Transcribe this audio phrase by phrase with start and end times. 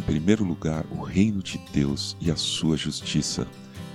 [0.00, 3.46] primeiro lugar o reino de Deus e a sua justiça,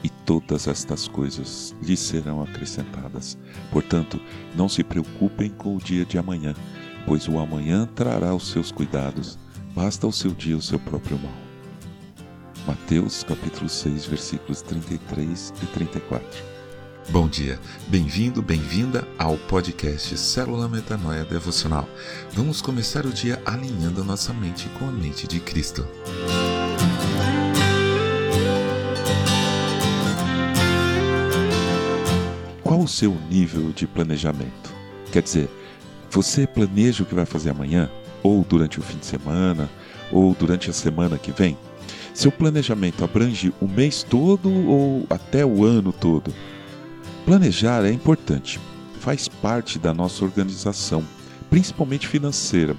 [0.04, 3.37] e todas estas coisas lhe serão acrescentadas.
[3.72, 4.19] Portanto,
[4.55, 6.55] não se preocupem com o dia de amanhã,
[7.05, 9.37] pois o amanhã trará os seus cuidados.
[9.76, 11.33] Basta o seu dia o seu próprio mal.
[12.65, 16.51] Mateus capítulo 6, versículos 33 e 34.
[17.09, 21.90] Bom dia, bem-vindo, bem-vinda ao podcast Célula Metanoia Devocional.
[22.32, 25.86] Vamos começar o dia alinhando a nossa mente com a mente de Cristo.
[32.64, 34.72] Qual o seu nível de planejamento?
[35.12, 35.50] Quer dizer,
[36.09, 37.90] você planeja o que vai fazer amanhã,
[38.23, 39.70] ou durante o fim de semana,
[40.12, 41.58] ou durante a semana que vem?
[42.14, 46.31] Seu planejamento abrange o mês todo ou até o ano todo?
[47.25, 48.59] Planejar é importante,
[48.99, 51.03] faz parte da nossa organização,
[51.50, 52.75] principalmente financeira,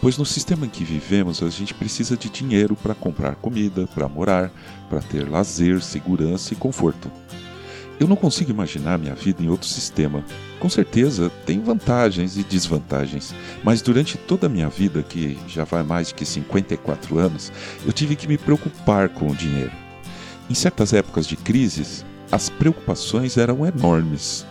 [0.00, 4.08] pois no sistema em que vivemos a gente precisa de dinheiro para comprar comida, para
[4.08, 4.50] morar,
[4.90, 7.10] para ter lazer, segurança e conforto.
[7.98, 10.24] Eu não consigo imaginar minha vida em outro sistema.
[10.58, 15.84] Com certeza tem vantagens e desvantagens, mas durante toda a minha vida, que já vai
[15.84, 17.52] mais de 54 anos,
[17.86, 19.70] eu tive que me preocupar com o dinheiro.
[20.50, 24.46] Em certas épocas de crises, as preocupações eram enormes.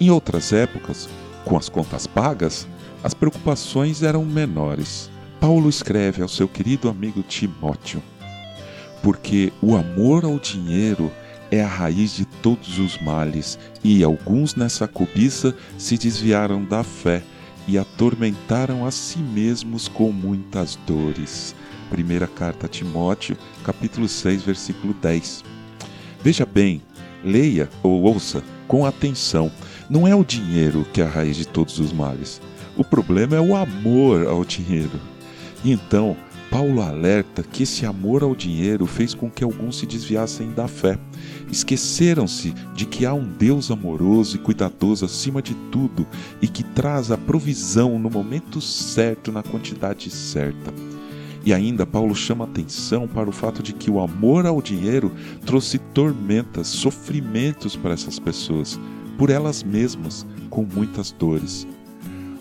[0.00, 1.08] Em outras épocas,
[1.44, 2.66] com as contas pagas,
[3.02, 5.10] as preocupações eram menores.
[5.40, 8.02] Paulo escreve ao seu querido amigo Timóteo:
[9.02, 11.10] Porque o amor ao dinheiro
[11.50, 17.22] é a raiz de todos os males, e alguns nessa cobiça se desviaram da fé
[17.66, 21.54] e atormentaram a si mesmos com muitas dores.
[21.90, 25.44] Primeira carta a Timóteo, capítulo 6, versículo 10.
[26.22, 26.82] Veja bem,
[27.24, 29.50] leia ou ouça com atenção.
[29.88, 32.40] Não é o dinheiro que é a raiz de todos os males.
[32.76, 35.00] O problema é o amor ao dinheiro.
[35.64, 36.16] Então,
[36.50, 40.98] Paulo alerta que esse amor ao dinheiro fez com que alguns se desviassem da fé.
[41.50, 46.06] Esqueceram-se de que há um Deus amoroso e cuidadoso acima de tudo
[46.40, 50.72] e que traz a provisão no momento certo, na quantidade certa.
[51.48, 55.10] E ainda Paulo chama atenção para o fato de que o amor ao dinheiro
[55.46, 58.78] trouxe tormentas, sofrimentos para essas pessoas,
[59.16, 61.66] por elas mesmas, com muitas dores.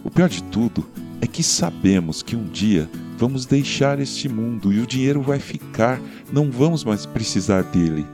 [0.03, 0.85] O pior de tudo
[1.22, 6.01] é que sabemos que um dia vamos deixar este mundo e o dinheiro vai ficar,
[6.29, 8.06] não vamos mais precisar dele.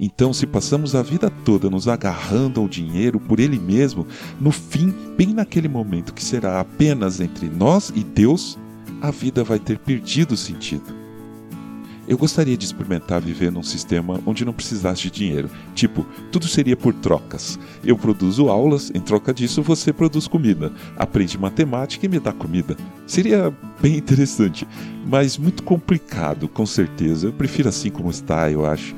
[0.00, 4.06] Então, se passamos a vida toda nos agarrando ao dinheiro por ele mesmo,
[4.40, 8.58] no fim, bem naquele momento que será apenas entre nós e Deus,
[9.00, 11.00] a vida vai ter perdido sentido.
[12.10, 15.48] Eu gostaria de experimentar viver num sistema onde não precisasse de dinheiro.
[15.76, 17.56] Tipo, tudo seria por trocas.
[17.84, 20.72] Eu produzo aulas, em troca disso você produz comida.
[20.96, 22.76] Aprende matemática e me dá comida.
[23.06, 24.66] Seria bem interessante,
[25.06, 27.28] mas muito complicado, com certeza.
[27.28, 28.92] Eu prefiro assim como está, eu acho.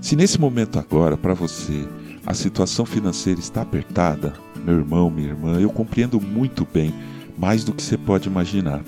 [0.00, 1.86] Se nesse momento agora, para você,
[2.26, 4.34] a situação financeira está apertada,
[4.64, 6.92] meu irmão, minha irmã, eu compreendo muito bem,
[7.38, 8.82] mais do que você pode imaginar.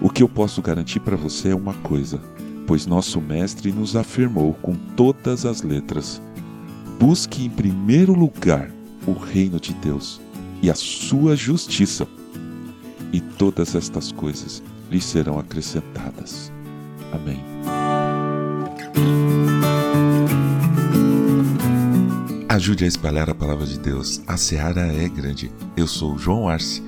[0.00, 2.20] O que eu posso garantir para você é uma coisa,
[2.66, 6.22] pois nosso Mestre nos afirmou com todas as letras:
[7.00, 8.70] busque em primeiro lugar
[9.06, 10.20] o reino de Deus
[10.62, 12.06] e a sua justiça,
[13.12, 16.52] e todas estas coisas lhe serão acrescentadas.
[17.12, 17.42] Amém.
[22.48, 24.22] Ajude a espalhar a palavra de Deus.
[24.26, 25.50] A seara é grande.
[25.76, 26.87] Eu sou João Arce